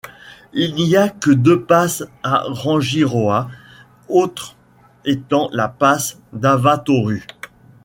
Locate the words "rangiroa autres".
2.47-4.55